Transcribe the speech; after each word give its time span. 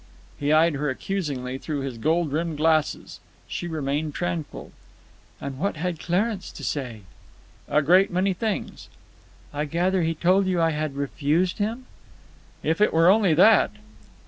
He 0.39 0.51
eyed 0.51 0.73
her 0.73 0.89
accusingly 0.89 1.59
through 1.59 1.81
his 1.81 1.99
gold 1.99 2.31
rimmed 2.31 2.57
glasses. 2.57 3.19
She 3.47 3.67
remained 3.67 4.15
tranquil. 4.15 4.71
"And 5.39 5.59
what 5.59 5.75
had 5.77 5.99
Clarence 5.99 6.51
to 6.53 6.63
say?" 6.63 7.01
"A 7.67 7.83
great 7.83 8.09
many 8.09 8.33
things." 8.33 8.89
"I 9.53 9.65
gather 9.65 10.01
he 10.01 10.15
told 10.15 10.47
you 10.47 10.59
I 10.59 10.71
had 10.71 10.95
refused 10.95 11.59
him." 11.59 11.85
"If 12.63 12.81
it 12.81 12.95
were 12.95 13.09
only 13.11 13.35
that!" 13.35 13.73